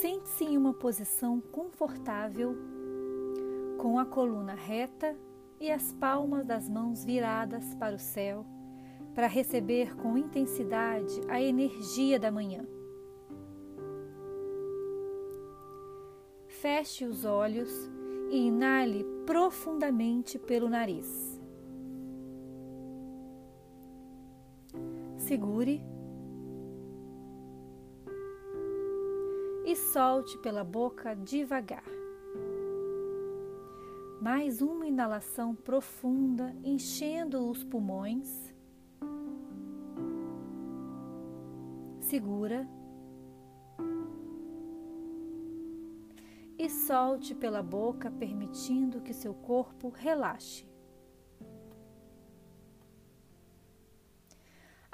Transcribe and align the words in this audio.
Sente-se 0.00 0.44
em 0.44 0.58
uma 0.58 0.74
posição 0.74 1.40
confortável, 1.40 2.54
com 3.78 3.98
a 3.98 4.04
coluna 4.04 4.52
reta 4.52 5.16
e 5.58 5.70
as 5.70 5.90
palmas 5.94 6.44
das 6.44 6.68
mãos 6.68 7.02
viradas 7.02 7.74
para 7.76 7.96
o 7.96 7.98
céu, 7.98 8.44
para 9.14 9.26
receber 9.26 9.96
com 9.96 10.18
intensidade 10.18 11.18
a 11.28 11.40
energia 11.40 12.18
da 12.18 12.30
manhã. 12.30 12.66
Feche 16.46 17.06
os 17.06 17.24
olhos 17.24 17.70
e 18.30 18.48
inale 18.48 19.02
profundamente 19.24 20.38
pelo 20.38 20.68
nariz. 20.68 21.40
Segure 25.16 25.95
e 29.66 29.74
solte 29.74 30.38
pela 30.38 30.62
boca 30.62 31.12
devagar. 31.16 31.82
Mais 34.22 34.62
uma 34.62 34.86
inalação 34.86 35.56
profunda, 35.56 36.54
enchendo 36.62 37.50
os 37.50 37.64
pulmões. 37.64 38.54
Segura 41.98 42.64
e 46.56 46.70
solte 46.70 47.34
pela 47.34 47.60
boca, 47.60 48.08
permitindo 48.08 49.00
que 49.00 49.12
seu 49.12 49.34
corpo 49.34 49.88
relaxe. 49.88 50.64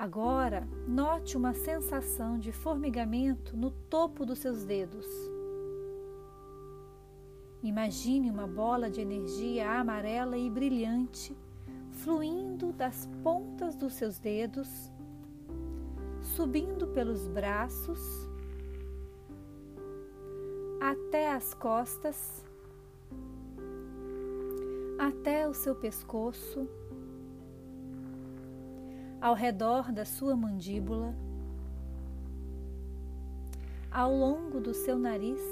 Agora, 0.00 0.66
note 0.88 1.36
uma 1.36 1.52
sensação 1.52 2.38
de 2.38 2.52
formigamento 2.52 3.54
no 3.54 3.70
topo 3.70 4.24
dos 4.24 4.38
seus 4.38 4.64
dedos. 4.64 5.06
Imagine 7.62 8.30
uma 8.30 8.46
bola 8.46 8.88
de 8.88 9.02
energia 9.02 9.70
amarela 9.70 10.38
e 10.38 10.48
brilhante 10.48 11.36
fluindo 11.90 12.72
das 12.72 13.10
pontas 13.22 13.76
dos 13.76 13.92
seus 13.92 14.18
dedos, 14.18 14.90
subindo 16.34 16.86
pelos 16.86 17.28
braços 17.28 18.00
até 20.80 21.30
as 21.30 21.52
costas, 21.52 22.42
até 24.98 25.46
o 25.46 25.52
seu 25.52 25.74
pescoço, 25.74 26.66
ao 29.20 29.34
redor 29.34 29.92
da 29.92 30.04
sua 30.04 30.34
mandíbula, 30.34 31.14
ao 33.90 34.14
longo 34.14 34.60
do 34.60 34.72
seu 34.72 34.98
nariz, 34.98 35.42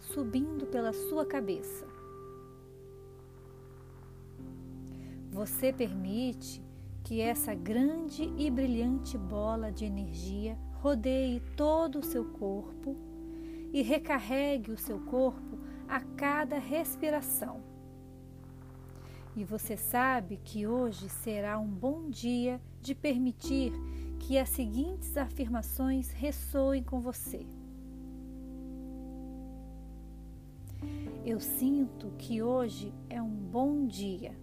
subindo 0.00 0.66
pela 0.66 0.92
sua 0.92 1.26
cabeça. 1.26 1.86
Você 5.30 5.72
permite 5.72 6.62
que 7.02 7.20
essa 7.20 7.54
grande 7.54 8.32
e 8.38 8.50
brilhante 8.50 9.18
bola 9.18 9.70
de 9.70 9.84
energia 9.84 10.56
rodeie 10.74 11.40
todo 11.56 11.98
o 11.98 12.04
seu 12.04 12.24
corpo 12.24 12.96
e 13.72 13.82
recarregue 13.82 14.70
o 14.70 14.78
seu 14.78 15.00
corpo 15.00 15.58
a 15.88 16.00
cada 16.00 16.58
respiração. 16.58 17.73
E 19.36 19.44
você 19.44 19.76
sabe 19.76 20.36
que 20.36 20.66
hoje 20.66 21.08
será 21.08 21.58
um 21.58 21.68
bom 21.68 22.08
dia 22.08 22.60
de 22.80 22.94
permitir 22.94 23.72
que 24.20 24.38
as 24.38 24.48
seguintes 24.48 25.16
afirmações 25.16 26.10
ressoem 26.10 26.82
com 26.82 27.00
você. 27.00 27.44
Eu 31.24 31.40
sinto 31.40 32.12
que 32.16 32.42
hoje 32.42 32.92
é 33.10 33.20
um 33.20 33.30
bom 33.30 33.86
dia. 33.86 34.36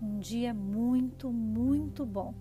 Um 0.00 0.18
dia 0.18 0.54
muito, 0.54 1.30
muito 1.30 2.06
bom. 2.06 2.34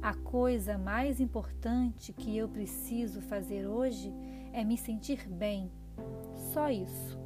A 0.00 0.14
coisa 0.14 0.78
mais 0.78 1.20
importante 1.20 2.12
que 2.12 2.36
eu 2.36 2.48
preciso 2.48 3.20
fazer 3.20 3.66
hoje 3.66 4.12
é 4.52 4.62
me 4.64 4.76
sentir 4.76 5.28
bem. 5.28 5.70
Só 6.52 6.70
isso. 6.70 7.21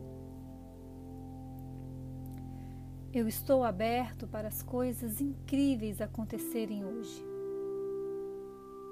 Eu 3.17 3.27
estou 3.27 3.65
aberto 3.65 4.27
para 4.27 4.47
as 4.47 4.63
coisas 4.63 5.23
incríveis 5.23 6.03
acontecerem 6.03 6.85
hoje. 6.85 7.25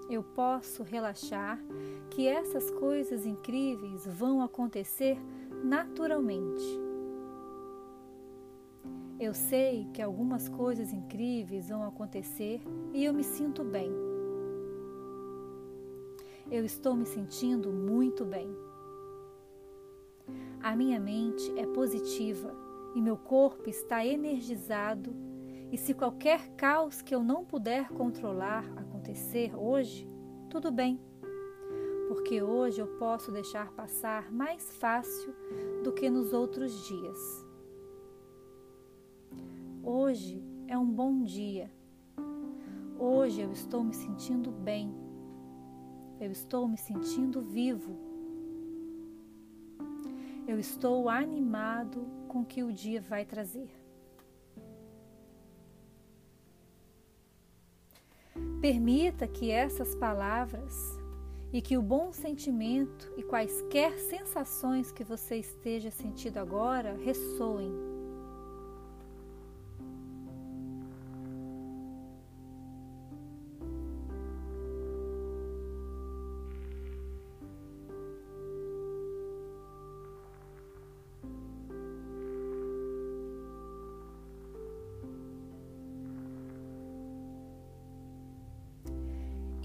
Eu 0.08 0.22
posso 0.22 0.82
relaxar 0.82 1.62
que 2.08 2.26
essas 2.26 2.70
coisas 2.70 3.26
incríveis 3.26 4.06
vão 4.06 4.40
acontecer 4.40 5.18
naturalmente. 5.62 6.64
Eu 9.20 9.34
sei 9.34 9.86
que 9.92 10.00
algumas 10.00 10.48
coisas 10.48 10.91
incríveis 10.91 11.68
vão 11.68 11.86
acontecer 11.86 12.62
e 12.94 13.04
eu 13.04 13.12
me 13.12 13.22
sinto 13.22 13.62
bem. 13.62 13.92
Eu 16.50 16.64
estou 16.64 16.96
me 16.96 17.04
sentindo 17.04 17.70
muito 17.70 18.24
bem. 18.24 18.48
A 20.62 20.74
minha 20.74 20.98
mente 20.98 21.52
é 21.58 21.66
positiva 21.66 22.63
e 22.94 23.00
meu 23.00 23.16
corpo 23.16 23.69
está 23.69 24.05
energizado. 24.05 25.15
E 25.72 25.77
se 25.77 25.93
qualquer 25.93 26.50
caos 26.50 27.03
que 27.03 27.15
eu 27.15 27.22
não 27.22 27.44
puder 27.44 27.88
controlar 27.88 28.65
acontecer 28.77 29.55
hoje, 29.56 30.09
tudo 30.49 30.71
bem, 30.71 31.00
porque 32.09 32.41
hoje 32.41 32.81
eu 32.81 32.87
posso 32.99 33.33
deixar 33.33 33.72
passar 33.72 34.31
mais 34.31 34.71
fácil 34.77 35.34
do 35.83 35.93
que 35.93 36.09
nos 36.09 36.33
outros 36.33 36.87
dias. 36.87 37.47
Hoje 39.83 40.43
é 40.69 40.78
um 40.78 40.88
bom 40.88 41.22
dia. 41.22 41.71
Hoje 42.99 43.41
eu 43.41 43.50
estou 43.50 43.83
me 43.83 43.93
sentindo 43.93 44.50
bem. 44.50 44.94
Eu 46.21 46.31
estou 46.31 46.69
me 46.69 46.78
sentindo 46.78 47.43
vivo. 47.43 48.13
Eu 50.47 50.59
estou 50.59 51.09
animado 51.09 52.06
com 52.28 52.43
o 52.43 52.44
que 52.44 52.62
o 52.62 52.72
dia 52.72 53.00
vai 53.00 53.25
trazer. 53.25 53.71
Permita 58.60 59.27
que 59.27 59.50
essas 59.50 59.94
palavras 59.94 60.75
e 61.53 61.62
que 61.62 61.78
o 61.78 61.83
bom 61.83 62.12
sentimento 62.12 63.12
e 63.16 63.22
quaisquer 63.22 63.99
sensações 63.99 64.91
que 64.91 65.04
você 65.04 65.37
esteja 65.37 65.91
sentindo 65.91 66.38
agora 66.38 66.94
ressoem 66.94 67.94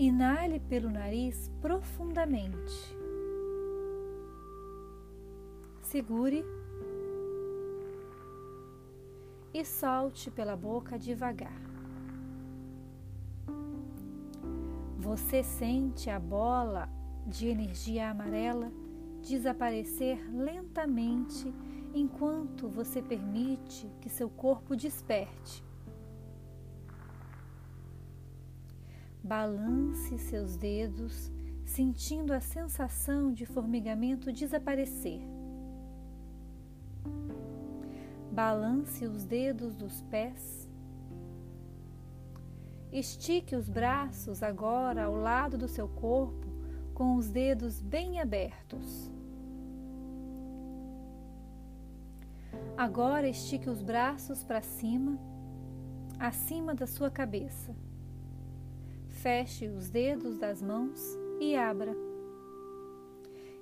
Inale 0.01 0.61
pelo 0.61 0.89
nariz 0.89 1.51
profundamente. 1.59 2.73
Segure 5.81 6.41
e 9.53 9.65
solte 9.65 10.31
pela 10.31 10.55
boca 10.55 10.97
devagar. 10.97 11.61
Você 14.97 15.43
sente 15.43 16.09
a 16.09 16.17
bola 16.17 16.87
de 17.27 17.49
energia 17.49 18.09
amarela 18.09 18.71
desaparecer 19.21 20.17
lentamente 20.33 21.53
enquanto 21.93 22.69
você 22.69 23.01
permite 23.01 23.91
que 23.99 24.09
seu 24.09 24.29
corpo 24.29 24.77
desperte. 24.77 25.68
Balance 29.29 30.17
seus 30.17 30.55
dedos, 30.55 31.31
sentindo 31.63 32.33
a 32.33 32.39
sensação 32.39 33.31
de 33.31 33.45
formigamento 33.45 34.33
desaparecer. 34.33 35.21
Balance 38.31 39.05
os 39.05 39.23
dedos 39.25 39.75
dos 39.75 40.01
pés. 40.01 40.67
Estique 42.91 43.55
os 43.55 43.69
braços 43.69 44.41
agora 44.41 45.03
ao 45.03 45.15
lado 45.15 45.59
do 45.59 45.67
seu 45.67 45.87
corpo, 45.87 46.47
com 46.95 47.15
os 47.15 47.29
dedos 47.29 47.79
bem 47.79 48.19
abertos. 48.19 49.11
Agora 52.75 53.29
estique 53.29 53.69
os 53.69 53.83
braços 53.83 54.43
para 54.43 54.63
cima, 54.63 55.19
acima 56.17 56.73
da 56.73 56.87
sua 56.87 57.11
cabeça. 57.11 57.75
Feche 59.21 59.67
os 59.67 59.89
dedos 59.89 60.37
das 60.37 60.61
mãos 60.61 61.19
e 61.41 61.53
abra, 61.53 61.93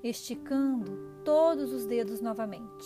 esticando 0.03 0.91
todos 1.25 1.73
os 1.73 1.83
dedos 1.83 2.21
novamente. 2.21 2.85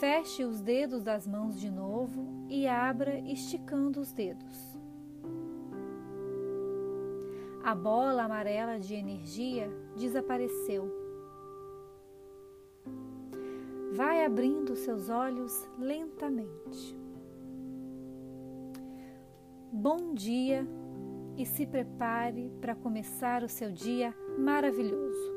Feche 0.00 0.46
os 0.46 0.62
dedos 0.62 1.02
das 1.02 1.26
mãos 1.26 1.60
de 1.60 1.70
novo 1.70 2.46
e 2.48 2.66
abra, 2.66 3.18
esticando 3.30 4.00
os 4.00 4.10
dedos. 4.10 4.58
A 7.62 7.74
bola 7.74 8.22
amarela 8.22 8.80
de 8.80 8.94
energia 8.94 9.70
desapareceu. 9.94 10.90
Vai 13.92 14.24
abrindo 14.24 14.74
seus 14.74 15.10
olhos 15.10 15.68
lentamente. 15.78 17.03
Bom 19.84 20.14
dia 20.14 20.66
e 21.36 21.44
se 21.44 21.66
prepare 21.66 22.50
para 22.58 22.74
começar 22.74 23.42
o 23.42 23.48
seu 23.50 23.70
dia 23.70 24.14
maravilhoso. 24.38 25.33